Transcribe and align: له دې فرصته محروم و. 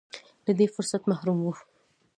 له 0.45 0.51
دې 0.57 0.65
فرصته 0.73 1.05
محروم 1.11 1.39
و. 1.43 1.47